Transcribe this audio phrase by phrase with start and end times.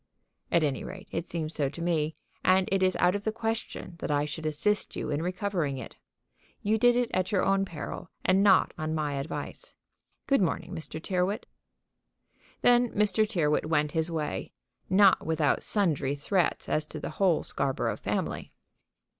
[0.51, 3.97] "At any rate it seems so to me; and it is out of the question
[3.99, 5.95] that I should assist you in recovering it.
[6.63, 9.75] You did it at your own peril, and not on my advice.
[10.25, 10.99] Good morning, Mr.
[10.99, 11.45] Tyrrwhit."
[12.63, 13.29] Then Mr.
[13.29, 14.51] Tyrrwhit went his way,
[14.89, 18.51] not without sundry threats as to the whole Scarborough family.